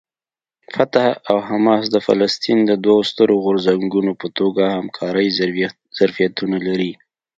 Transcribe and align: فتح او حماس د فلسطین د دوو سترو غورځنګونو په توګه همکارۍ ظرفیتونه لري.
فتح 0.73 1.05
او 1.29 1.37
حماس 1.47 1.83
د 1.93 1.97
فلسطین 2.07 2.59
د 2.65 2.71
دوو 2.83 2.99
سترو 3.09 3.35
غورځنګونو 3.45 4.11
په 4.21 4.27
توګه 4.37 4.61
همکارۍ 4.77 5.27
ظرفیتونه 5.99 6.57
لري. 6.67 6.91